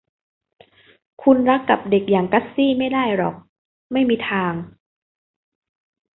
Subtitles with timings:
[1.23, 3.35] คุณรักกับเด็กอย่างกัสซี่ไม่ได้หรอก
[3.91, 4.53] ไม่มีทาง